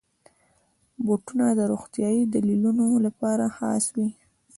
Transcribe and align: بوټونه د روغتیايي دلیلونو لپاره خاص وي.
بوټونه 1.05 1.45
د 1.55 1.61
روغتیايي 1.71 2.23
دلیلونو 2.33 2.85
لپاره 3.05 3.45
خاص 3.57 3.83
وي. 3.95 4.09